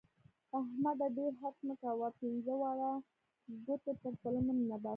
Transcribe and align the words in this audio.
احمده! 0.59 1.07
ډېر 1.17 1.31
حرص 1.41 1.59
مه 1.67 1.75
کوه؛ 1.81 2.09
پينځه 2.19 2.53
واړه 2.61 2.91
ګوتې 3.65 3.91
پر 4.01 4.13
خوله 4.19 4.39
مه 4.45 4.53
ننباسه. 4.57 4.89